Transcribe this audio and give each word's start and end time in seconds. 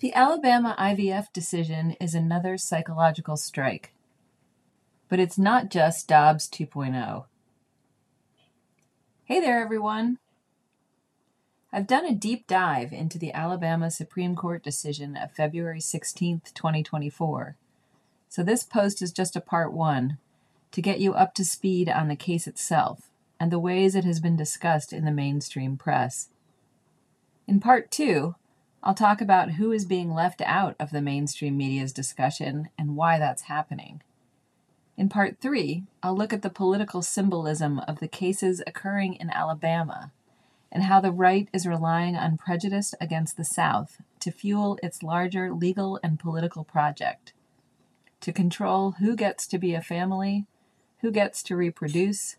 The 0.00 0.14
Alabama 0.14 0.74
IVF 0.78 1.30
decision 1.30 1.90
is 2.00 2.14
another 2.14 2.56
psychological 2.56 3.36
strike. 3.36 3.92
But 5.10 5.20
it's 5.20 5.36
not 5.36 5.70
just 5.70 6.08
Dobbs 6.08 6.48
2.0. 6.48 7.26
Hey 9.24 9.40
there, 9.40 9.60
everyone. 9.60 10.16
I've 11.70 11.86
done 11.86 12.06
a 12.06 12.14
deep 12.14 12.46
dive 12.46 12.94
into 12.94 13.18
the 13.18 13.34
Alabama 13.34 13.90
Supreme 13.90 14.34
Court 14.34 14.64
decision 14.64 15.18
of 15.18 15.32
February 15.32 15.82
16, 15.82 16.40
2024. 16.54 17.56
So 18.30 18.42
this 18.42 18.62
post 18.64 19.02
is 19.02 19.12
just 19.12 19.36
a 19.36 19.40
part 19.42 19.70
one 19.70 20.16
to 20.72 20.80
get 20.80 21.00
you 21.00 21.12
up 21.12 21.34
to 21.34 21.44
speed 21.44 21.90
on 21.90 22.08
the 22.08 22.16
case 22.16 22.46
itself 22.46 23.10
and 23.38 23.52
the 23.52 23.58
ways 23.58 23.94
it 23.94 24.04
has 24.04 24.18
been 24.18 24.36
discussed 24.36 24.94
in 24.94 25.04
the 25.04 25.12
mainstream 25.12 25.76
press. 25.76 26.30
In 27.46 27.60
part 27.60 27.90
two, 27.90 28.36
I'll 28.82 28.94
talk 28.94 29.20
about 29.20 29.52
who 29.52 29.72
is 29.72 29.84
being 29.84 30.14
left 30.14 30.40
out 30.42 30.74
of 30.80 30.90
the 30.90 31.02
mainstream 31.02 31.56
media's 31.56 31.92
discussion 31.92 32.70
and 32.78 32.96
why 32.96 33.18
that's 33.18 33.42
happening. 33.42 34.02
In 34.96 35.08
part 35.08 35.38
three, 35.40 35.84
I'll 36.02 36.16
look 36.16 36.32
at 36.32 36.42
the 36.42 36.50
political 36.50 37.02
symbolism 37.02 37.78
of 37.80 38.00
the 38.00 38.08
cases 38.08 38.62
occurring 38.66 39.14
in 39.14 39.30
Alabama 39.30 40.12
and 40.72 40.84
how 40.84 41.00
the 41.00 41.12
right 41.12 41.48
is 41.52 41.66
relying 41.66 42.16
on 42.16 42.36
prejudice 42.36 42.94
against 43.00 43.36
the 43.36 43.44
South 43.44 44.00
to 44.20 44.30
fuel 44.30 44.78
its 44.82 45.02
larger 45.02 45.52
legal 45.52 45.98
and 46.02 46.18
political 46.18 46.64
project 46.64 47.32
to 48.20 48.32
control 48.32 48.92
who 48.92 49.16
gets 49.16 49.46
to 49.46 49.58
be 49.58 49.74
a 49.74 49.80
family, 49.80 50.46
who 51.00 51.10
gets 51.10 51.42
to 51.44 51.56
reproduce, 51.56 52.36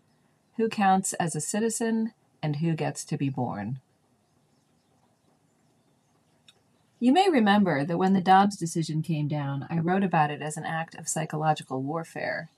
who 0.56 0.68
counts 0.68 1.12
as 1.14 1.34
a 1.34 1.40
citizen, 1.40 2.12
and 2.42 2.56
who 2.56 2.74
gets 2.74 3.04
to 3.04 3.16
be 3.16 3.28
born. 3.28 3.80
You 7.02 7.10
may 7.10 7.28
remember 7.28 7.84
that 7.84 7.98
when 7.98 8.12
the 8.12 8.20
Dobbs 8.20 8.56
decision 8.56 9.02
came 9.02 9.26
down, 9.26 9.66
I 9.68 9.80
wrote 9.80 10.04
about 10.04 10.30
it 10.30 10.40
as 10.40 10.56
an 10.56 10.64
act 10.64 10.94
of 10.94 11.08
psychological 11.08 11.82
warfare. 11.82 12.48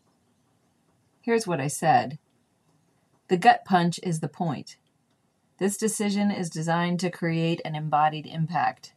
Here's 1.23 1.47
what 1.47 1.63
I 1.63 1.69
said 1.69 2.19
The 3.29 3.39
gut 3.39 3.65
punch 3.65 3.99
is 4.03 4.21
the 4.21 4.29
point. 4.29 4.77
This 5.57 5.79
decision 5.79 6.31
is 6.31 6.51
designed 6.51 7.01
to 7.01 7.11
create 7.11 7.63
an 7.65 7.75
embodied 7.75 8.27
impact, 8.27 8.93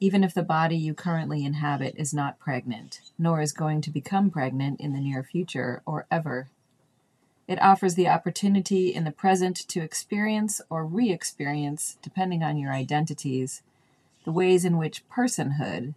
even 0.00 0.24
if 0.24 0.32
the 0.32 0.42
body 0.42 0.78
you 0.78 0.94
currently 0.94 1.44
inhabit 1.44 1.94
is 1.98 2.14
not 2.14 2.38
pregnant, 2.38 3.02
nor 3.18 3.42
is 3.42 3.52
going 3.52 3.82
to 3.82 3.90
become 3.90 4.30
pregnant 4.30 4.80
in 4.80 4.94
the 4.94 5.00
near 5.00 5.22
future 5.22 5.82
or 5.84 6.06
ever. 6.10 6.48
It 7.46 7.60
offers 7.60 7.96
the 7.96 8.08
opportunity 8.08 8.94
in 8.94 9.04
the 9.04 9.12
present 9.12 9.56
to 9.68 9.82
experience 9.82 10.62
or 10.70 10.86
re 10.86 11.10
experience, 11.12 11.98
depending 12.00 12.42
on 12.42 12.56
your 12.56 12.72
identities, 12.72 13.60
the 14.26 14.32
ways 14.32 14.64
in 14.64 14.76
which 14.76 15.08
personhood, 15.08 15.94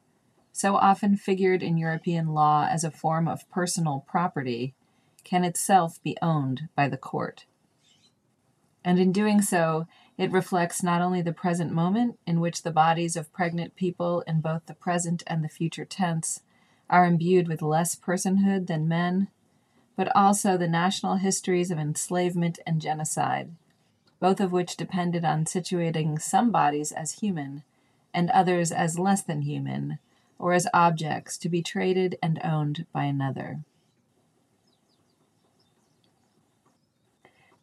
so 0.52 0.75
often 0.75 1.17
figured 1.17 1.63
in 1.63 1.77
European 1.77 2.27
law 2.27 2.67
as 2.69 2.83
a 2.83 2.91
form 2.91 3.27
of 3.27 3.49
personal 3.49 4.05
property, 4.08 4.75
can 5.23 5.44
itself 5.44 6.02
be 6.03 6.16
owned 6.21 6.69
by 6.75 6.88
the 6.88 6.95
court. 6.95 7.45
And 8.86 8.99
in 8.99 9.11
doing 9.11 9.41
so, 9.41 9.88
it 10.16 10.31
reflects 10.31 10.83
not 10.83 11.02
only 11.02 11.23
the 11.23 11.33
present 11.33 11.73
moment, 11.73 12.19
in 12.27 12.39
which 12.39 12.61
the 12.61 12.71
bodies 12.71 13.16
of 13.16 13.33
pregnant 13.33 13.75
people 13.75 14.21
in 14.27 14.41
both 14.41 14.67
the 14.67 14.75
present 14.75 15.23
and 15.25 15.43
the 15.43 15.49
future 15.49 15.86
tense 15.86 16.41
are 16.88 17.05
imbued 17.05 17.47
with 17.47 17.64
less 17.64 17.95
personhood 17.95 18.67
than 18.67 18.88
men, 18.88 19.30
but 19.95 20.16
also 20.16 20.55
the 20.55 20.67
national 20.67 21.16
histories 21.16 21.71
of 21.71 21.80
enslavement 21.80 22.59
and 22.67 22.80
genocide, 22.80 23.55
both 24.19 24.39
of 24.39 24.52
which 24.52 24.77
depended 24.77 25.25
on 25.25 25.45
situating 25.45 26.21
some 26.21 26.52
bodies 26.52 26.91
as 26.91 27.14
human 27.14 27.64
and 28.13 28.29
others 28.29 28.71
as 28.71 28.99
less 28.99 29.21
than 29.21 29.41
human, 29.41 29.99
or 30.38 30.53
as 30.53 30.67
objects 30.73 31.38
to 31.38 31.49
be 31.49 31.61
traded 31.61 32.17
and 32.23 32.39
owned 32.43 32.85
by 32.93 33.03
another. 33.03 33.59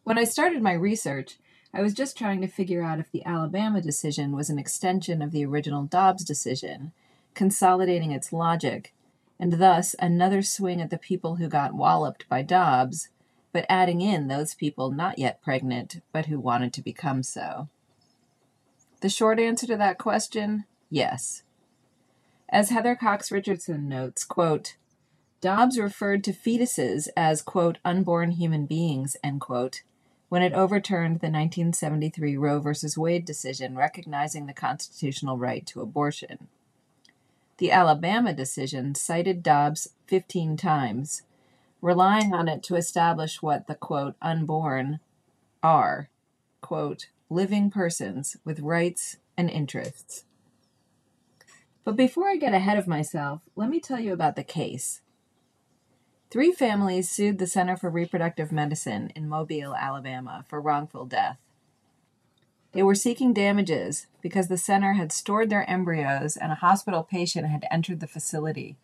When 0.03 0.17
I 0.17 0.23
started 0.23 0.61
my 0.61 0.73
research, 0.73 1.37
I 1.73 1.81
was 1.81 1.93
just 1.93 2.17
trying 2.17 2.39
to 2.41 2.47
figure 2.47 2.81
out 2.81 2.99
if 2.99 3.11
the 3.11 3.25
Alabama 3.25 3.81
decision 3.81 4.35
was 4.35 4.49
an 4.49 4.57
extension 4.57 5.21
of 5.21 5.31
the 5.31 5.45
original 5.45 5.83
Dobbs 5.83 6.23
decision, 6.23 6.93
consolidating 7.33 8.11
its 8.11 8.31
logic, 8.31 8.93
and 9.39 9.53
thus 9.53 9.95
another 9.99 10.41
swing 10.41 10.81
at 10.81 10.89
the 10.89 10.97
people 10.97 11.35
who 11.35 11.49
got 11.49 11.73
walloped 11.73 12.27
by 12.29 12.41
Dobbs, 12.41 13.09
but 13.51 13.65
adding 13.67 14.01
in 14.01 14.27
those 14.27 14.55
people 14.55 14.91
not 14.91 15.19
yet 15.19 15.41
pregnant, 15.41 16.01
but 16.11 16.27
who 16.27 16.39
wanted 16.39 16.73
to 16.73 16.81
become 16.81 17.21
so. 17.21 17.67
The 19.01 19.09
short 19.09 19.39
answer 19.39 19.67
to 19.67 19.77
that 19.77 19.97
question 19.97 20.65
yes. 20.89 21.43
As 22.49 22.69
Heather 22.69 22.95
Cox 22.95 23.31
Richardson 23.31 23.87
notes, 23.87 24.23
quote, 24.23 24.75
Dobbs 25.39 25.77
referred 25.77 26.23
to 26.23 26.33
fetuses 26.33 27.07
as, 27.15 27.43
quote, 27.43 27.77
unborn 27.85 28.31
human 28.31 28.65
beings, 28.65 29.15
end 29.23 29.41
quote, 29.41 29.83
when 30.29 30.41
it 30.41 30.53
overturned 30.53 31.19
the 31.19 31.27
1973 31.27 32.35
Roe 32.37 32.59
v. 32.59 32.71
Wade 32.97 33.25
decision 33.25 33.75
recognizing 33.75 34.45
the 34.45 34.53
constitutional 34.53 35.37
right 35.37 35.65
to 35.67 35.81
abortion. 35.81 36.47
The 37.59 37.71
Alabama 37.71 38.33
decision 38.33 38.95
cited 38.95 39.43
Dobbs 39.43 39.89
15 40.07 40.57
times, 40.57 41.21
relying 41.81 42.33
on 42.33 42.47
it 42.47 42.63
to 42.63 42.75
establish 42.75 43.41
what 43.41 43.67
the, 43.67 43.75
quote, 43.75 44.15
unborn 44.21 44.99
are, 45.61 46.09
quote, 46.61 47.07
living 47.29 47.69
persons 47.69 48.37
with 48.45 48.59
rights 48.59 49.17
and 49.37 49.49
interests. 49.49 50.23
But 51.83 51.95
before 51.95 52.27
I 52.27 52.35
get 52.35 52.53
ahead 52.53 52.77
of 52.77 52.87
myself, 52.87 53.41
let 53.55 53.69
me 53.69 53.79
tell 53.79 53.99
you 53.99 54.13
about 54.13 54.35
the 54.35 54.43
case. 54.43 55.01
Three 56.29 56.51
families 56.51 57.09
sued 57.09 57.37
the 57.37 57.47
Center 57.47 57.77
for 57.77 57.89
Reproductive 57.89 58.51
Medicine 58.51 59.11
in 59.15 59.29
Mobile, 59.29 59.73
Alabama 59.73 60.43
for 60.49 60.59
wrongful 60.59 61.05
death. 61.05 61.37
They 62.73 62.83
were 62.83 62.95
seeking 62.95 63.33
damages 63.33 64.07
because 64.21 64.49
the 64.49 64.57
center 64.57 64.93
had 64.93 65.13
stored 65.13 65.49
their 65.49 65.67
embryos 65.69 66.35
and 66.35 66.51
a 66.51 66.55
hospital 66.55 67.03
patient 67.03 67.47
had 67.47 67.65
entered 67.71 68.01
the 68.01 68.07
facility, 68.07 68.75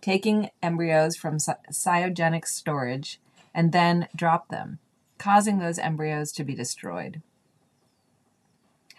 taking 0.00 0.50
embryos 0.62 1.16
from 1.16 1.38
cryogenic 1.38 2.46
storage 2.46 3.20
and 3.52 3.72
then 3.72 4.08
dropped 4.14 4.50
them, 4.50 4.78
causing 5.18 5.58
those 5.58 5.78
embryos 5.78 6.30
to 6.32 6.44
be 6.44 6.54
destroyed. 6.54 7.20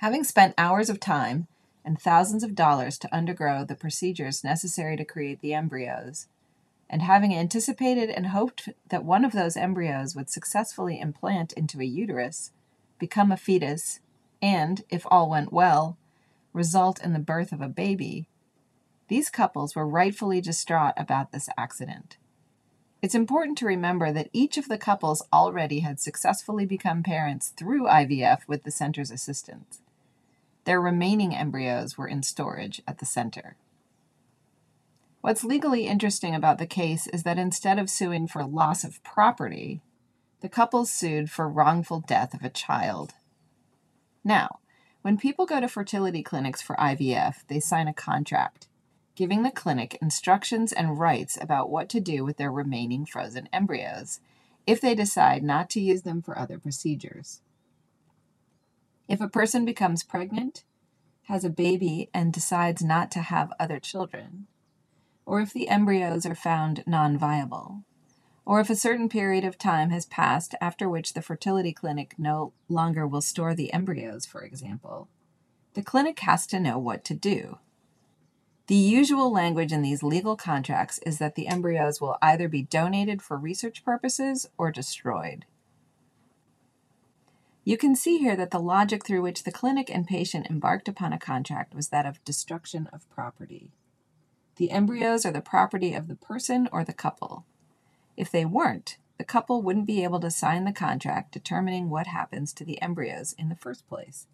Having 0.03 0.25
spent 0.25 0.53
hours 0.57 0.89
of 0.89 0.99
time 0.99 1.47
and 1.85 1.97
thousands 1.97 2.43
of 2.43 2.55
dollars 2.55 2.97
to 2.97 3.15
undergo 3.15 3.63
the 3.63 3.73
procedures 3.73 4.43
necessary 4.43 4.97
to 4.97 5.05
create 5.05 5.39
the 5.39 5.53
embryos, 5.53 6.27
and 6.89 7.01
having 7.01 7.33
anticipated 7.33 8.09
and 8.09 8.27
hoped 8.27 8.67
that 8.89 9.05
one 9.05 9.23
of 9.23 9.31
those 9.31 9.55
embryos 9.55 10.13
would 10.13 10.29
successfully 10.29 10.99
implant 10.99 11.53
into 11.53 11.79
a 11.79 11.85
uterus, 11.85 12.51
become 12.99 13.31
a 13.31 13.37
fetus, 13.37 14.01
and, 14.41 14.83
if 14.89 15.05
all 15.09 15.29
went 15.29 15.53
well, 15.53 15.95
result 16.51 17.01
in 17.01 17.13
the 17.13 17.17
birth 17.19 17.53
of 17.53 17.61
a 17.61 17.69
baby, 17.69 18.27
these 19.07 19.29
couples 19.29 19.73
were 19.73 19.87
rightfully 19.87 20.41
distraught 20.41 20.95
about 20.97 21.31
this 21.31 21.47
accident. 21.57 22.17
It's 23.01 23.15
important 23.15 23.57
to 23.59 23.65
remember 23.65 24.11
that 24.11 24.29
each 24.33 24.57
of 24.57 24.67
the 24.67 24.77
couples 24.77 25.25
already 25.31 25.79
had 25.79 26.01
successfully 26.01 26.65
become 26.65 27.03
parents 27.03 27.53
through 27.55 27.87
IVF 27.87 28.49
with 28.49 28.63
the 28.63 28.71
center's 28.71 29.09
assistance. 29.09 29.79
Their 30.65 30.79
remaining 30.79 31.35
embryos 31.35 31.97
were 31.97 32.07
in 32.07 32.23
storage 32.23 32.81
at 32.87 32.99
the 32.99 33.05
center. 33.05 33.57
What's 35.21 35.43
legally 35.43 35.87
interesting 35.87 36.35
about 36.35 36.57
the 36.57 36.67
case 36.67 37.07
is 37.07 37.23
that 37.23 37.39
instead 37.39 37.79
of 37.79 37.89
suing 37.89 38.27
for 38.27 38.43
loss 38.43 38.83
of 38.83 39.03
property, 39.03 39.81
the 40.41 40.49
couple 40.49 40.85
sued 40.85 41.31
for 41.31 41.47
wrongful 41.47 42.01
death 42.01 42.33
of 42.33 42.43
a 42.43 42.49
child. 42.49 43.13
Now, 44.23 44.59
when 45.01 45.17
people 45.17 45.45
go 45.45 45.59
to 45.59 45.67
fertility 45.67 46.23
clinics 46.23 46.61
for 46.61 46.75
IVF, 46.75 47.47
they 47.47 47.59
sign 47.59 47.87
a 47.87 47.93
contract, 47.93 48.67
giving 49.15 49.43
the 49.43 49.51
clinic 49.51 49.97
instructions 50.01 50.73
and 50.73 50.99
rights 50.99 51.37
about 51.39 51.69
what 51.69 51.89
to 51.89 51.99
do 51.99 52.23
with 52.25 52.37
their 52.37 52.51
remaining 52.51 53.05
frozen 53.05 53.47
embryos 53.53 54.19
if 54.65 54.79
they 54.79 54.95
decide 54.95 55.43
not 55.43 55.69
to 55.69 55.81
use 55.81 56.03
them 56.03 56.21
for 56.21 56.37
other 56.37 56.57
procedures. 56.57 57.41
If 59.07 59.21
a 59.21 59.27
person 59.27 59.65
becomes 59.65 60.03
pregnant, 60.03 60.63
has 61.23 61.43
a 61.43 61.49
baby, 61.49 62.09
and 62.13 62.33
decides 62.33 62.83
not 62.83 63.09
to 63.11 63.21
have 63.21 63.53
other 63.59 63.79
children, 63.79 64.47
or 65.25 65.39
if 65.39 65.53
the 65.53 65.69
embryos 65.69 66.25
are 66.25 66.35
found 66.35 66.83
non 66.85 67.17
viable, 67.17 67.83
or 68.45 68.59
if 68.59 68.69
a 68.69 68.75
certain 68.75 69.07
period 69.07 69.45
of 69.45 69.57
time 69.57 69.89
has 69.89 70.05
passed 70.05 70.53
after 70.59 70.89
which 70.89 71.13
the 71.13 71.21
fertility 71.21 71.71
clinic 71.71 72.15
no 72.17 72.51
longer 72.67 73.07
will 73.07 73.21
store 73.21 73.55
the 73.55 73.71
embryos, 73.73 74.25
for 74.25 74.41
example, 74.41 75.07
the 75.73 75.83
clinic 75.83 76.19
has 76.19 76.45
to 76.47 76.59
know 76.59 76.77
what 76.77 77.03
to 77.05 77.13
do. 77.13 77.57
The 78.67 78.75
usual 78.75 79.31
language 79.31 79.73
in 79.73 79.81
these 79.81 80.03
legal 80.03 80.35
contracts 80.35 80.99
is 80.99 81.19
that 81.19 81.35
the 81.35 81.47
embryos 81.47 81.99
will 81.99 82.17
either 82.21 82.47
be 82.47 82.63
donated 82.63 83.21
for 83.21 83.37
research 83.37 83.83
purposes 83.83 84.47
or 84.57 84.71
destroyed. 84.71 85.45
You 87.65 87.77
can 87.77 87.95
see 87.95 88.17
here 88.17 88.35
that 88.35 88.51
the 88.51 88.59
logic 88.59 89.05
through 89.05 89.21
which 89.21 89.43
the 89.43 89.51
clinic 89.51 89.89
and 89.89 90.05
patient 90.05 90.47
embarked 90.49 90.89
upon 90.89 91.13
a 91.13 91.19
contract 91.19 91.73
was 91.73 91.89
that 91.89 92.05
of 92.05 92.23
destruction 92.25 92.89
of 92.91 93.09
property. 93.09 93.71
The 94.57 94.69
embryos 94.69 95.25
are 95.25 95.31
the 95.31 95.41
property 95.41 95.93
of 95.93 96.07
the 96.07 96.15
person 96.15 96.67
or 96.71 96.83
the 96.83 96.93
couple. 96.93 97.45
If 98.17 98.29
they 98.29 98.43
weren't, 98.43 98.97
the 99.17 99.23
couple 99.23 99.61
wouldn't 99.61 99.87
be 99.87 100.03
able 100.03 100.19
to 100.19 100.29
sign 100.29 100.65
the 100.65 100.73
contract 100.73 101.31
determining 101.31 101.89
what 101.89 102.07
happens 102.07 102.51
to 102.53 102.65
the 102.65 102.81
embryos 102.81 103.33
in 103.33 103.47
the 103.47 103.55
first 103.55 103.87
place. 103.87 104.27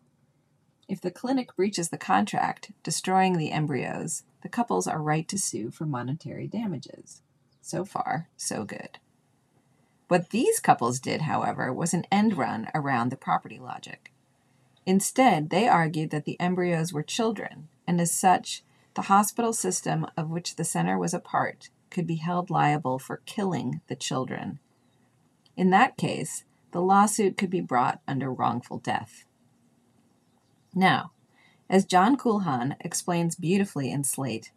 If 0.87 0.99
the 0.99 1.11
clinic 1.11 1.55
breaches 1.55 1.89
the 1.89 1.97
contract, 1.99 2.71
destroying 2.81 3.37
the 3.37 3.51
embryos, 3.51 4.23
the 4.41 4.49
couples 4.49 4.87
are 4.87 5.01
right 5.01 5.27
to 5.27 5.37
sue 5.37 5.69
for 5.69 5.85
monetary 5.85 6.47
damages. 6.47 7.21
So 7.61 7.85
far, 7.85 8.27
so 8.35 8.63
good. 8.63 8.97
What 10.09 10.31
these 10.31 10.59
couples 10.59 10.99
did, 10.99 11.21
however, 11.21 11.71
was 11.71 11.93
an 11.93 12.05
end 12.11 12.35
run 12.35 12.67
around 12.73 13.09
the 13.09 13.15
property 13.15 13.59
logic. 13.59 14.11
Instead, 14.83 15.51
they 15.51 15.67
argued 15.67 16.09
that 16.09 16.25
the 16.25 16.39
embryos 16.39 16.91
were 16.91 17.03
children, 17.03 17.67
and 17.85 18.01
as 18.01 18.11
such, 18.11 18.63
the 18.95 19.03
hospital 19.03 19.53
system 19.53 20.07
of 20.17 20.31
which 20.31 20.55
the 20.55 20.63
center 20.63 20.97
was 20.97 21.13
a 21.13 21.19
part 21.19 21.69
could 21.91 22.07
be 22.07 22.15
held 22.15 22.49
liable 22.49 22.97
for 22.97 23.21
killing 23.27 23.81
the 23.87 23.95
children. 23.95 24.57
In 25.55 25.69
that 25.69 25.95
case, 25.95 26.43
the 26.71 26.81
lawsuit 26.81 27.37
could 27.37 27.51
be 27.51 27.61
brought 27.61 28.01
under 28.07 28.33
wrongful 28.33 28.79
death. 28.79 29.25
Now, 30.73 31.11
as 31.69 31.85
John 31.85 32.17
Culhane 32.17 32.75
explains 32.79 33.35
beautifully 33.35 33.91
in 33.91 34.03
Slate, 34.03 34.51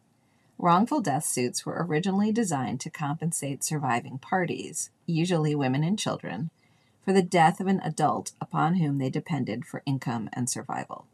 Wrongful 0.58 1.00
death 1.00 1.24
suits 1.24 1.66
were 1.66 1.84
originally 1.86 2.30
designed 2.30 2.80
to 2.80 2.90
compensate 2.90 3.64
surviving 3.64 4.18
parties, 4.18 4.90
usually 5.06 5.54
women 5.54 5.82
and 5.82 5.98
children, 5.98 6.50
for 7.04 7.12
the 7.12 7.22
death 7.22 7.60
of 7.60 7.66
an 7.66 7.80
adult 7.82 8.32
upon 8.40 8.76
whom 8.76 8.98
they 8.98 9.10
depended 9.10 9.64
for 9.64 9.82
income 9.86 10.30
and 10.32 10.48
survival. 10.48 11.06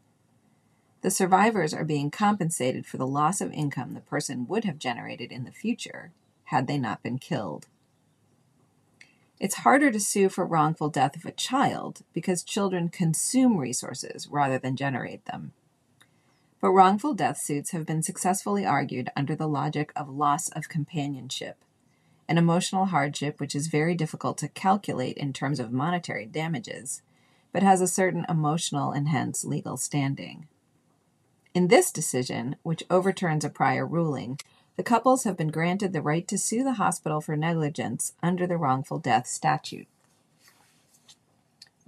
The 1.01 1.11
survivors 1.11 1.73
are 1.73 1.85
being 1.85 2.11
compensated 2.11 2.85
for 2.85 2.97
the 2.97 3.07
loss 3.07 3.41
of 3.41 3.53
income 3.53 3.93
the 3.93 4.01
person 4.01 4.47
would 4.47 4.65
have 4.65 4.77
generated 4.77 5.31
in 5.31 5.45
the 5.45 5.51
future 5.51 6.11
had 6.45 6.67
they 6.67 6.77
not 6.77 7.01
been 7.01 7.17
killed. 7.17 7.67
It's 9.39 9.55
harder 9.55 9.89
to 9.91 9.99
sue 9.99 10.27
for 10.27 10.45
wrongful 10.45 10.89
death 10.89 11.15
of 11.15 11.25
a 11.25 11.31
child 11.31 12.01
because 12.13 12.43
children 12.43 12.89
consume 12.89 13.57
resources 13.57 14.27
rather 14.29 14.59
than 14.59 14.75
generate 14.75 15.23
them. 15.25 15.53
But 16.61 16.71
wrongful 16.71 17.13
death 17.13 17.37
suits 17.37 17.71
have 17.71 17.85
been 17.85 18.03
successfully 18.03 18.65
argued 18.65 19.09
under 19.15 19.35
the 19.35 19.47
logic 19.47 19.93
of 19.95 20.09
loss 20.09 20.49
of 20.49 20.67
companionship, 20.67 21.63
an 22.27 22.37
emotional 22.37 22.85
hardship 22.85 23.39
which 23.39 23.55
is 23.55 23.67
very 23.67 23.95
difficult 23.95 24.37
to 24.39 24.49
calculate 24.49 25.17
in 25.17 25.31
terms 25.31 25.59
of 25.59 25.71
monetary 25.71 26.25
damages, 26.25 27.01
but 27.53 27.63
has 27.63 27.79
a 27.79 27.87
certain 27.87 28.25
emotional 28.27 28.91
and 28.91 29.07
hence 29.07 29.45
legal 29.45 29.77
standing. 29.77 30.47
In 31.53 31.69
this 31.69 31.91
decision, 31.91 32.57
which 32.61 32.83
overturns 32.89 33.45
a 33.45 33.49
prior 33.49 33.85
ruling, 33.85 34.39
the 34.75 34.83
couples 34.83 35.23
have 35.23 35.35
been 35.35 35.49
granted 35.49 35.93
the 35.93 36.01
right 36.01 36.27
to 36.27 36.37
sue 36.37 36.63
the 36.63 36.73
hospital 36.73 37.21
for 37.21 37.35
negligence 37.35 38.13
under 38.21 38.45
the 38.45 38.57
wrongful 38.57 38.99
death 38.99 39.27
statute. 39.27 39.87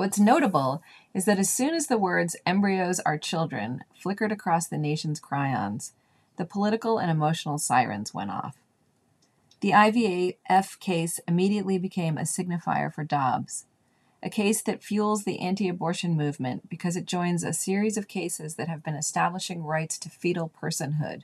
What's 0.01 0.17
notable 0.17 0.81
is 1.13 1.25
that 1.25 1.37
as 1.37 1.53
soon 1.53 1.75
as 1.75 1.85
the 1.85 1.95
words 1.95 2.35
embryos 2.43 2.99
are 3.01 3.19
children 3.19 3.83
flickered 3.93 4.31
across 4.31 4.65
the 4.65 4.79
nation's 4.79 5.21
chyrons, 5.21 5.91
the 6.37 6.43
political 6.43 6.97
and 6.97 7.11
emotional 7.11 7.59
sirens 7.59 8.11
went 8.11 8.31
off. 8.31 8.57
The 9.59 9.69
IVF 9.69 10.79
case 10.79 11.19
immediately 11.27 11.77
became 11.77 12.17
a 12.17 12.21
signifier 12.21 12.91
for 12.91 13.03
Dobbs, 13.03 13.65
a 14.23 14.29
case 14.31 14.63
that 14.63 14.83
fuels 14.83 15.23
the 15.23 15.39
anti 15.39 15.69
abortion 15.69 16.17
movement 16.17 16.67
because 16.67 16.95
it 16.95 17.05
joins 17.05 17.43
a 17.43 17.53
series 17.53 17.95
of 17.95 18.07
cases 18.07 18.55
that 18.55 18.67
have 18.67 18.83
been 18.83 18.95
establishing 18.95 19.63
rights 19.63 19.99
to 19.99 20.09
fetal 20.09 20.51
personhood. 20.59 21.21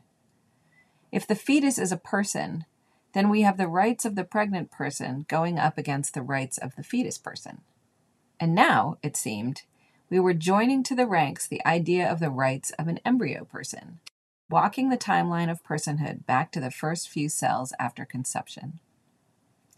If 1.11 1.25
the 1.25 1.33
fetus 1.33 1.79
is 1.79 1.91
a 1.91 1.97
person, 1.97 2.65
then 3.13 3.31
we 3.31 3.41
have 3.41 3.57
the 3.57 3.67
rights 3.67 4.05
of 4.05 4.13
the 4.13 4.23
pregnant 4.23 4.69
person 4.69 5.25
going 5.27 5.57
up 5.57 5.79
against 5.79 6.13
the 6.13 6.21
rights 6.21 6.59
of 6.59 6.75
the 6.75 6.83
fetus 6.83 7.17
person. 7.17 7.61
And 8.39 8.53
now, 8.53 8.97
it 9.01 9.17
seemed, 9.17 9.63
we 10.09 10.19
were 10.19 10.33
joining 10.33 10.83
to 10.83 10.95
the 10.95 11.07
ranks 11.07 11.47
the 11.47 11.65
idea 11.65 12.09
of 12.09 12.19
the 12.19 12.29
rights 12.29 12.71
of 12.71 12.87
an 12.87 12.99
embryo 13.03 13.43
person, 13.45 13.99
walking 14.49 14.89
the 14.89 14.97
timeline 14.97 15.51
of 15.51 15.63
personhood 15.63 16.25
back 16.25 16.51
to 16.51 16.59
the 16.59 16.71
first 16.71 17.09
few 17.09 17.29
cells 17.29 17.73
after 17.79 18.05
conception. 18.05 18.79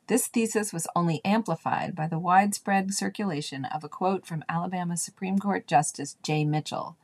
This 0.07 0.27
thesis 0.27 0.73
was 0.73 0.87
only 0.95 1.21
amplified 1.23 1.95
by 1.95 2.07
the 2.07 2.19
widespread 2.19 2.93
circulation 2.93 3.65
of 3.65 3.83
a 3.83 3.89
quote 3.89 4.25
from 4.25 4.43
Alabama 4.49 4.97
Supreme 4.97 5.37
Court 5.39 5.67
Justice 5.67 6.17
Jay 6.23 6.43
Mitchell, 6.43 6.97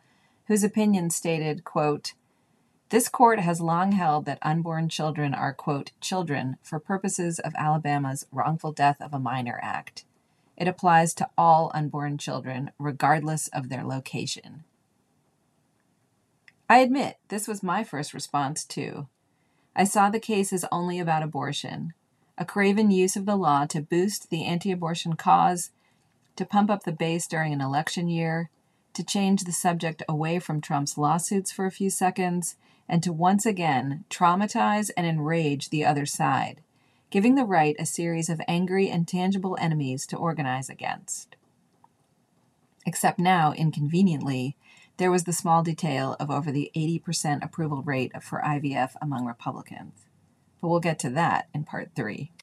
whose 0.48 0.64
opinion 0.64 1.10
stated, 1.10 1.64
quote, 1.64 2.14
this 2.90 3.10
court 3.10 3.40
has 3.40 3.62
long 3.62 3.94
held 3.94 4.26
that 4.26 4.38
unborn 4.44 4.90
children 4.90 5.34
are, 5.34 5.54
quote, 5.54 5.92
children 6.02 6.58
for 6.62 6.80
purposes 6.80 7.40
of 7.40 7.54
Alabama's 7.56 8.28
Wrongful 8.32 8.74
Death 8.74 9.02
of 9.02 9.12
a 9.14 9.20
Minor 9.20 9.60
Act, 9.64 10.06
it 10.58 10.68
applies 10.68 11.14
to 11.14 11.30
all 11.38 11.72
unborn 11.74 12.18
children, 12.18 12.72
regardless 12.80 13.48
of 13.50 13.70
their 13.70 13.84
location. 13.84 14.64
I 16.70 16.80
admit 16.80 17.18
this 17.28 17.48
was 17.48 17.62
my 17.62 17.84
first 17.84 18.14
response, 18.14 18.64
too. 18.64 19.08
I 19.76 19.84
saw 19.84 20.10
the 20.10 20.20
case 20.20 20.54
as 20.54 20.66
only 20.72 21.00
about 21.00 21.24
abortion, 21.24 21.94
a 22.38 22.46
craven 22.46 22.90
use 22.90 23.16
of 23.16 23.26
the 23.26 23.36
law 23.36 23.66
to 23.68 23.82
boost 23.82 24.30
the 24.30 24.46
anti 24.46 24.72
abortion 24.72 25.16
cause, 25.16 25.72
to 26.38 26.46
pump 26.46 26.70
up 26.70 26.84
the 26.84 26.92
base 26.92 27.28
during 27.28 27.54
an 27.54 27.62
election 27.62 28.08
year, 28.08 28.50
to 28.94 29.04
change 29.04 29.44
the 29.44 29.52
subject 29.52 30.04
away 30.08 30.40
from 30.40 30.62
Trump's 30.62 30.98
lawsuits 30.98 31.52
for 31.52 31.66
a 31.66 31.72
few 31.72 31.90
seconds, 31.90 32.56
and 32.88 33.04
to 33.04 33.12
once 33.12 33.46
again 33.46 34.06
traumatize 34.10 34.90
and 34.96 35.06
enrage 35.06 35.70
the 35.70 35.86
other 35.86 36.06
side 36.06 36.62
giving 37.16 37.36
the 37.36 37.46
right 37.46 37.78
a 37.80 37.86
series 37.86 38.28
of 38.28 38.42
angry 38.46 38.90
and 38.90 39.08
tangible 39.08 39.56
enemies 39.62 40.06
to 40.06 40.18
organize 40.18 40.70
against. 40.70 41.38
Except 42.86 43.18
now, 43.18 43.54
inconveniently, 43.54 44.58
there 44.98 45.10
was 45.10 45.24
the 45.24 45.32
small 45.32 45.64
detail 45.64 46.18
of 46.20 46.30
over 46.30 46.52
the 46.52 46.70
80% 46.76 47.42
approval 47.42 47.82
rate 47.84 48.12
for 48.22 48.42
IVF 48.46 48.96
among 49.02 49.26
Republicans. 49.26 50.08
But 50.60 50.68
we'll 50.68 50.82
get 50.82 51.00
to 51.00 51.10
that 51.12 51.48
in 51.54 51.64
part 51.64 51.92
three. 51.96 52.34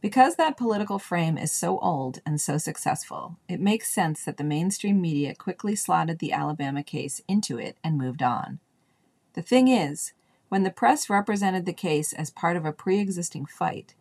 Because 0.00 0.36
that 0.36 0.56
political 0.56 1.00
frame 1.00 1.36
is 1.36 1.50
so 1.50 1.80
old 1.80 2.20
and 2.24 2.40
so 2.40 2.58
successful, 2.58 3.38
it 3.48 3.58
makes 3.58 3.90
sense 3.90 4.24
that 4.24 4.36
the 4.36 4.44
mainstream 4.44 5.00
media 5.00 5.34
quickly 5.34 5.74
slotted 5.74 6.20
the 6.20 6.30
Alabama 6.30 6.84
case 6.84 7.22
into 7.26 7.58
it 7.58 7.76
and 7.82 7.98
moved 7.98 8.22
on. 8.22 8.60
The 9.32 9.42
thing 9.42 9.66
is, 9.66 10.12
when 10.48 10.62
the 10.62 10.70
press 10.70 11.10
represented 11.10 11.66
the 11.66 11.72
case 11.72 12.12
as 12.12 12.30
part 12.30 12.56
of 12.56 12.64
a 12.64 12.72
pre 12.72 12.98
existing 12.98 13.46
fight, 13.46 13.94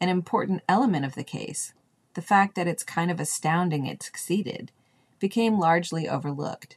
an 0.00 0.08
important 0.08 0.62
element 0.68 1.04
of 1.04 1.14
the 1.14 1.24
case, 1.24 1.74
the 2.14 2.22
fact 2.22 2.54
that 2.54 2.66
it's 2.66 2.82
kind 2.82 3.10
of 3.10 3.20
astounding 3.20 3.86
it 3.86 4.02
succeeded, 4.02 4.72
became 5.18 5.58
largely 5.58 6.08
overlooked. 6.08 6.76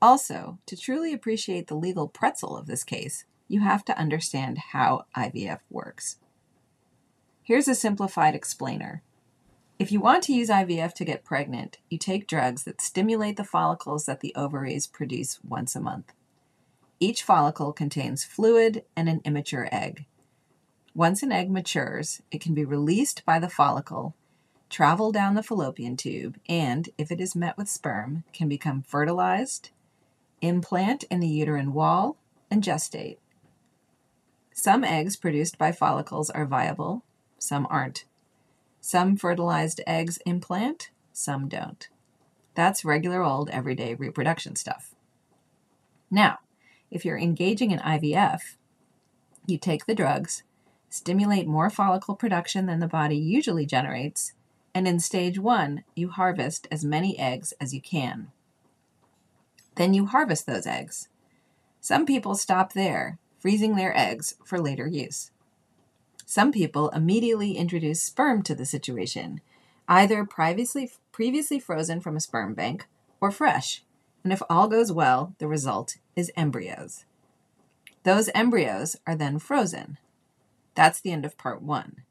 Also, 0.00 0.58
to 0.66 0.76
truly 0.76 1.12
appreciate 1.12 1.66
the 1.66 1.74
legal 1.74 2.08
pretzel 2.08 2.56
of 2.56 2.66
this 2.66 2.84
case, 2.84 3.24
you 3.48 3.60
have 3.60 3.84
to 3.84 3.98
understand 3.98 4.58
how 4.72 5.04
IVF 5.16 5.60
works. 5.68 6.16
Here's 7.42 7.68
a 7.68 7.74
simplified 7.74 8.34
explainer. 8.34 9.02
If 9.78 9.90
you 9.90 10.00
want 10.00 10.22
to 10.24 10.32
use 10.32 10.48
IVF 10.48 10.92
to 10.94 11.04
get 11.04 11.24
pregnant, 11.24 11.78
you 11.90 11.98
take 11.98 12.28
drugs 12.28 12.64
that 12.64 12.80
stimulate 12.80 13.36
the 13.36 13.44
follicles 13.44 14.06
that 14.06 14.20
the 14.20 14.32
ovaries 14.36 14.86
produce 14.86 15.40
once 15.46 15.74
a 15.74 15.80
month. 15.80 16.12
Each 17.02 17.24
follicle 17.24 17.72
contains 17.72 18.22
fluid 18.22 18.84
and 18.94 19.08
an 19.08 19.22
immature 19.24 19.68
egg. 19.72 20.06
Once 20.94 21.20
an 21.24 21.32
egg 21.32 21.50
matures, 21.50 22.22
it 22.30 22.40
can 22.40 22.54
be 22.54 22.64
released 22.64 23.24
by 23.26 23.40
the 23.40 23.48
follicle, 23.48 24.14
travel 24.70 25.10
down 25.10 25.34
the 25.34 25.42
fallopian 25.42 25.96
tube, 25.96 26.38
and, 26.48 26.90
if 26.96 27.10
it 27.10 27.20
is 27.20 27.34
met 27.34 27.58
with 27.58 27.68
sperm, 27.68 28.22
can 28.32 28.48
become 28.48 28.82
fertilized, 28.82 29.70
implant 30.40 31.02
in 31.10 31.18
the 31.18 31.26
uterine 31.26 31.72
wall, 31.72 32.18
and 32.48 32.62
gestate. 32.62 33.18
Some 34.52 34.84
eggs 34.84 35.16
produced 35.16 35.58
by 35.58 35.72
follicles 35.72 36.30
are 36.30 36.46
viable, 36.46 37.02
some 37.36 37.66
aren't. 37.68 38.04
Some 38.80 39.16
fertilized 39.16 39.80
eggs 39.88 40.20
implant, 40.24 40.90
some 41.12 41.48
don't. 41.48 41.88
That's 42.54 42.84
regular 42.84 43.24
old 43.24 43.50
everyday 43.50 43.94
reproduction 43.94 44.54
stuff. 44.54 44.94
Now, 46.08 46.38
if 46.92 47.04
you're 47.04 47.18
engaging 47.18 47.70
in 47.70 47.78
IVF, 47.80 48.40
you 49.46 49.58
take 49.58 49.86
the 49.86 49.94
drugs, 49.94 50.42
stimulate 50.90 51.46
more 51.46 51.70
follicle 51.70 52.14
production 52.14 52.66
than 52.66 52.80
the 52.80 52.86
body 52.86 53.16
usually 53.16 53.64
generates, 53.64 54.34
and 54.74 54.86
in 54.86 55.00
stage 55.00 55.38
one, 55.38 55.84
you 55.96 56.10
harvest 56.10 56.68
as 56.70 56.84
many 56.84 57.18
eggs 57.18 57.54
as 57.60 57.72
you 57.74 57.80
can. 57.80 58.30
Then 59.76 59.94
you 59.94 60.06
harvest 60.06 60.46
those 60.46 60.66
eggs. 60.66 61.08
Some 61.80 62.04
people 62.04 62.34
stop 62.34 62.74
there, 62.74 63.18
freezing 63.40 63.74
their 63.74 63.96
eggs 63.96 64.34
for 64.44 64.60
later 64.60 64.86
use. 64.86 65.30
Some 66.26 66.52
people 66.52 66.90
immediately 66.90 67.56
introduce 67.56 68.02
sperm 68.02 68.42
to 68.42 68.54
the 68.54 68.66
situation, 68.66 69.40
either 69.88 70.24
previously, 70.24 70.90
previously 71.10 71.58
frozen 71.58 72.00
from 72.00 72.16
a 72.16 72.20
sperm 72.20 72.52
bank 72.54 72.86
or 73.20 73.30
fresh, 73.30 73.82
and 74.24 74.32
if 74.32 74.42
all 74.48 74.68
goes 74.68 74.92
well, 74.92 75.34
the 75.38 75.48
result 75.48 75.96
is 76.14 76.32
embryos. 76.36 77.04
Those 78.04 78.30
embryos 78.34 78.96
are 79.06 79.16
then 79.16 79.38
frozen. 79.38 79.98
That's 80.74 81.00
the 81.00 81.12
end 81.12 81.24
of 81.24 81.38
part 81.38 81.62
one. 81.62 82.02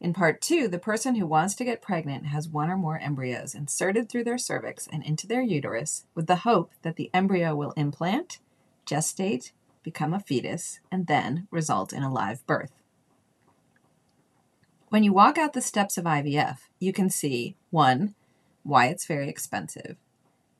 In 0.00 0.12
part 0.12 0.40
two, 0.40 0.68
the 0.68 0.78
person 0.78 1.14
who 1.14 1.26
wants 1.26 1.54
to 1.54 1.64
get 1.64 1.80
pregnant 1.80 2.26
has 2.26 2.48
one 2.48 2.70
or 2.70 2.76
more 2.76 2.98
embryos 2.98 3.54
inserted 3.54 4.08
through 4.08 4.24
their 4.24 4.38
cervix 4.38 4.86
and 4.86 5.02
into 5.02 5.26
their 5.26 5.42
uterus 5.42 6.04
with 6.14 6.26
the 6.26 6.36
hope 6.36 6.72
that 6.82 6.96
the 6.96 7.10
embryo 7.14 7.54
will 7.54 7.72
implant, 7.72 8.38
gestate, 8.86 9.52
become 9.82 10.12
a 10.12 10.20
fetus, 10.20 10.80
and 10.90 11.06
then 11.06 11.46
result 11.50 11.92
in 11.92 12.02
a 12.02 12.12
live 12.12 12.46
birth. 12.46 12.72
When 14.88 15.02
you 15.02 15.12
walk 15.12 15.38
out 15.38 15.54
the 15.54 15.60
steps 15.60 15.96
of 15.96 16.04
IVF, 16.04 16.58
you 16.78 16.92
can 16.92 17.10
see 17.10 17.56
1. 17.70 18.14
Why 18.62 18.86
it's 18.86 19.06
very 19.06 19.28
expensive, 19.28 19.96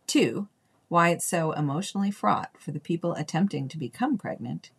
2. 0.07 0.49
Why 0.89 1.11
it's 1.11 1.27
so 1.27 1.53
emotionally 1.53 2.11
fraught 2.11 2.51
for 2.59 2.71
the 2.71 2.81
people 2.81 3.15
attempting 3.15 3.69
to 3.69 3.79
become 3.79 4.19
pregnant, 4.19 4.71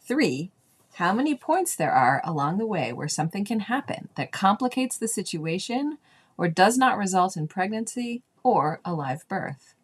3 0.00 0.50
how 0.96 1.12
many 1.12 1.34
points 1.34 1.76
there 1.76 1.92
are 1.92 2.22
along 2.24 2.56
the 2.56 2.66
way 2.66 2.90
where 2.90 3.06
something 3.06 3.44
can 3.44 3.60
happen 3.60 4.08
that 4.14 4.32
complicates 4.32 4.96
the 4.96 5.06
situation 5.06 5.98
or 6.38 6.48
does 6.48 6.78
not 6.78 6.96
result 6.96 7.36
in 7.36 7.46
pregnancy 7.46 8.22
or 8.42 8.80
a 8.82 8.94
live 8.94 9.28
birth. 9.28 9.74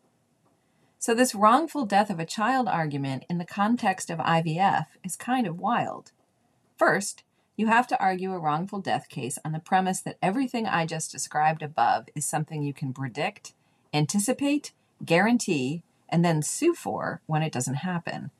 So, 0.98 1.14
this 1.14 1.34
wrongful 1.34 1.84
death 1.84 2.08
of 2.08 2.18
a 2.18 2.24
child 2.24 2.66
argument 2.66 3.26
in 3.28 3.36
the 3.36 3.44
context 3.44 4.08
of 4.08 4.20
IVF 4.20 4.86
is 5.04 5.16
kind 5.16 5.46
of 5.46 5.58
wild. 5.58 6.12
First, 6.78 7.24
you 7.56 7.66
have 7.66 7.86
to 7.88 8.00
argue 8.00 8.32
a 8.32 8.38
wrongful 8.38 8.80
death 8.80 9.10
case 9.10 9.38
on 9.44 9.52
the 9.52 9.58
premise 9.58 10.00
that 10.00 10.16
everything 10.22 10.66
I 10.66 10.86
just 10.86 11.12
described 11.12 11.62
above 11.62 12.06
is 12.14 12.24
something 12.24 12.62
you 12.62 12.72
can 12.72 12.94
predict, 12.94 13.52
anticipate, 13.92 14.72
guarantee, 15.04 15.82
and 16.08 16.24
then 16.24 16.42
sue 16.42 16.74
for 16.74 17.20
when 17.26 17.42
it 17.42 17.52
doesn't 17.52 17.76
happen. 17.76 18.30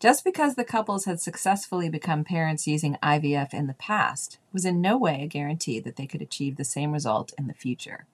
Just 0.00 0.24
because 0.24 0.54
the 0.54 0.64
couples 0.64 1.06
had 1.06 1.20
successfully 1.20 1.88
become 1.88 2.24
parents 2.24 2.66
using 2.66 2.98
IVF 3.02 3.54
in 3.54 3.66
the 3.66 3.74
past 3.74 4.38
was 4.52 4.64
in 4.64 4.80
no 4.80 4.98
way 4.98 5.22
a 5.22 5.26
guarantee 5.26 5.80
that 5.80 5.96
they 5.96 6.06
could 6.06 6.20
achieve 6.20 6.56
the 6.56 6.64
same 6.64 6.92
result 6.92 7.32
in 7.38 7.46
the 7.46 7.54
future. 7.54 8.06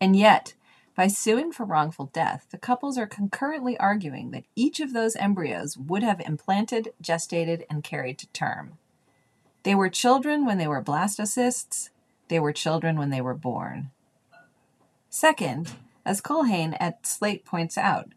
And 0.00 0.14
yet, 0.14 0.54
by 0.94 1.06
suing 1.06 1.52
for 1.52 1.64
wrongful 1.64 2.10
death, 2.12 2.46
the 2.50 2.58
couples 2.58 2.98
are 2.98 3.06
concurrently 3.06 3.78
arguing 3.78 4.30
that 4.30 4.44
each 4.54 4.80
of 4.80 4.92
those 4.92 5.16
embryos 5.16 5.76
would 5.76 6.02
have 6.02 6.20
implanted, 6.20 6.92
gestated, 7.02 7.64
and 7.70 7.84
carried 7.84 8.18
to 8.18 8.26
term. 8.28 8.78
They 9.62 9.74
were 9.74 9.90
children 9.90 10.46
when 10.46 10.58
they 10.58 10.68
were 10.68 10.82
blastocysts, 10.82 11.90
they 12.28 12.40
were 12.40 12.52
children 12.52 12.98
when 12.98 13.10
they 13.10 13.20
were 13.20 13.34
born. 13.34 13.90
Second, 15.10 15.72
as 16.06 16.20
Culhane 16.20 16.76
at 16.78 17.04
Slate 17.04 17.44
points 17.44 17.76
out, 17.76 18.12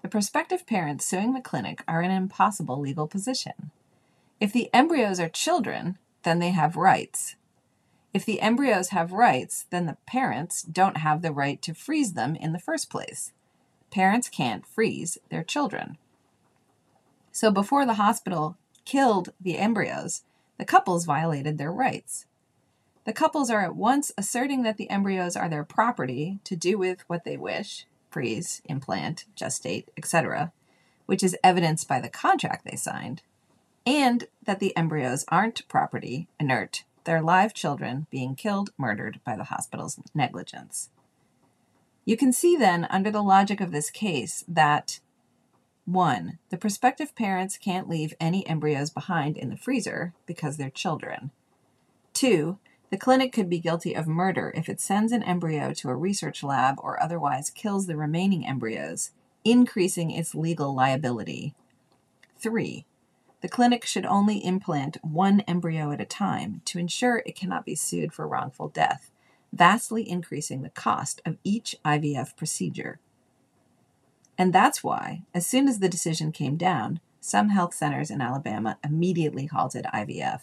the 0.00 0.08
prospective 0.08 0.64
parents 0.64 1.04
suing 1.04 1.34
the 1.34 1.40
clinic 1.40 1.82
are 1.88 2.00
in 2.00 2.10
an 2.10 2.16
impossible 2.16 2.78
legal 2.78 3.08
position. 3.08 3.72
If 4.40 4.52
the 4.52 4.70
embryos 4.72 5.18
are 5.18 5.28
children, 5.28 5.98
then 6.22 6.38
they 6.38 6.50
have 6.50 6.76
rights. 6.76 7.34
If 8.14 8.24
the 8.24 8.40
embryos 8.40 8.90
have 8.90 9.12
rights, 9.12 9.66
then 9.70 9.86
the 9.86 9.96
parents 10.06 10.62
don't 10.62 10.98
have 10.98 11.20
the 11.20 11.32
right 11.32 11.60
to 11.62 11.74
freeze 11.74 12.12
them 12.12 12.36
in 12.36 12.52
the 12.52 12.60
first 12.60 12.90
place. 12.90 13.32
Parents 13.90 14.28
can't 14.28 14.66
freeze 14.66 15.18
their 15.28 15.42
children. 15.42 15.98
So 17.32 17.50
before 17.50 17.86
the 17.86 17.94
hospital 17.94 18.56
killed 18.84 19.32
the 19.40 19.58
embryos, 19.58 20.22
the 20.58 20.64
couples 20.64 21.06
violated 21.06 21.58
their 21.58 21.72
rights. 21.72 22.26
The 23.04 23.12
couples 23.12 23.50
are 23.50 23.62
at 23.62 23.74
once 23.74 24.12
asserting 24.16 24.62
that 24.62 24.76
the 24.76 24.88
embryos 24.88 25.36
are 25.36 25.48
their 25.48 25.64
property 25.64 26.38
to 26.44 26.54
do 26.54 26.78
with 26.78 27.02
what 27.08 27.24
they 27.24 27.36
wish, 27.36 27.86
freeze, 28.10 28.62
implant, 28.64 29.24
gestate, 29.36 29.86
etc., 29.96 30.52
which 31.06 31.22
is 31.22 31.36
evidenced 31.42 31.88
by 31.88 32.00
the 32.00 32.08
contract 32.08 32.64
they 32.64 32.76
signed, 32.76 33.22
and 33.84 34.28
that 34.44 34.60
the 34.60 34.76
embryos 34.76 35.24
aren't 35.28 35.66
property, 35.68 36.28
inert, 36.38 36.84
they're 37.04 37.22
live 37.22 37.52
children 37.52 38.06
being 38.10 38.36
killed, 38.36 38.70
murdered 38.78 39.20
by 39.24 39.36
the 39.36 39.44
hospital's 39.44 39.98
negligence. 40.14 40.90
You 42.04 42.16
can 42.16 42.32
see 42.32 42.56
then, 42.56 42.86
under 42.90 43.10
the 43.10 43.22
logic 43.22 43.60
of 43.60 43.72
this 43.72 43.90
case, 43.90 44.44
that 44.46 45.00
1. 45.84 46.38
The 46.50 46.56
prospective 46.56 47.14
parents 47.16 47.58
can't 47.58 47.88
leave 47.88 48.14
any 48.20 48.46
embryos 48.46 48.90
behind 48.90 49.36
in 49.36 49.50
the 49.50 49.56
freezer 49.56 50.12
because 50.26 50.56
they're 50.56 50.70
children. 50.70 51.32
2. 52.14 52.58
The 52.92 52.98
clinic 52.98 53.32
could 53.32 53.48
be 53.48 53.58
guilty 53.58 53.94
of 53.94 54.06
murder 54.06 54.52
if 54.54 54.68
it 54.68 54.78
sends 54.78 55.12
an 55.12 55.22
embryo 55.22 55.72
to 55.72 55.88
a 55.88 55.96
research 55.96 56.42
lab 56.42 56.74
or 56.76 57.02
otherwise 57.02 57.48
kills 57.48 57.86
the 57.86 57.96
remaining 57.96 58.46
embryos, 58.46 59.12
increasing 59.46 60.10
its 60.10 60.34
legal 60.34 60.74
liability. 60.74 61.54
3. 62.40 62.84
The 63.40 63.48
clinic 63.48 63.86
should 63.86 64.04
only 64.04 64.44
implant 64.44 64.98
one 65.02 65.40
embryo 65.48 65.90
at 65.90 66.02
a 66.02 66.04
time 66.04 66.60
to 66.66 66.78
ensure 66.78 67.22
it 67.24 67.34
cannot 67.34 67.64
be 67.64 67.74
sued 67.74 68.12
for 68.12 68.28
wrongful 68.28 68.68
death, 68.68 69.10
vastly 69.54 70.06
increasing 70.06 70.60
the 70.60 70.68
cost 70.68 71.22
of 71.24 71.38
each 71.42 71.74
IVF 71.86 72.36
procedure. 72.36 72.98
And 74.36 74.52
that's 74.52 74.84
why, 74.84 75.22
as 75.32 75.46
soon 75.46 75.66
as 75.66 75.78
the 75.78 75.88
decision 75.88 76.30
came 76.30 76.58
down, 76.58 77.00
some 77.22 77.48
health 77.48 77.72
centers 77.72 78.10
in 78.10 78.20
Alabama 78.20 78.76
immediately 78.84 79.46
halted 79.46 79.86
IVF. 79.94 80.42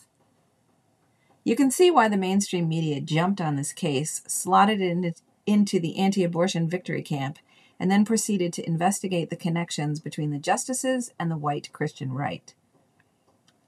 You 1.50 1.56
can 1.56 1.72
see 1.72 1.90
why 1.90 2.10
the 2.10 2.16
mainstream 2.16 2.70
media 2.70 3.02
jumped 3.02 3.42
on 3.42 3.56
this 3.56 3.74
case, 3.74 4.22
slotted 4.28 4.82
it 4.82 5.20
into 5.48 5.80
the 5.80 5.98
anti 5.98 6.24
abortion 6.24 6.70
victory 6.70 7.02
camp, 7.02 7.40
and 7.80 7.90
then 7.90 8.06
proceeded 8.06 8.54
to 8.54 8.68
investigate 8.68 9.32
the 9.32 9.36
connections 9.36 10.00
between 10.00 10.30
the 10.30 10.38
justices 10.38 11.12
and 11.20 11.32
the 11.32 11.38
white 11.38 11.74
Christian 11.74 12.14
right. 12.14 12.54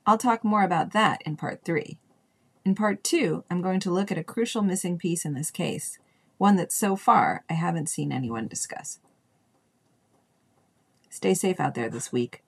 I'll 0.06 0.20
talk 0.20 0.44
more 0.44 0.62
about 0.62 0.94
that 0.94 1.24
in 1.26 1.38
part 1.38 1.66
three. 1.66 1.98
In 2.64 2.76
part 2.76 3.04
two, 3.04 3.46
I'm 3.50 3.64
going 3.64 3.80
to 3.80 3.92
look 3.92 4.12
at 4.12 4.18
a 4.20 4.24
crucial 4.24 4.62
missing 4.62 5.00
piece 5.00 5.26
in 5.26 5.34
this 5.34 5.50
case, 5.50 5.98
one 6.38 6.58
that 6.58 6.72
so 6.72 6.96
far 6.96 7.44
I 7.50 7.54
haven't 7.54 7.90
seen 7.90 8.12
anyone 8.12 8.48
discuss. 8.48 9.00
Stay 11.10 11.34
safe 11.34 11.60
out 11.60 11.74
there 11.74 11.90
this 11.90 12.12
week. 12.12 12.44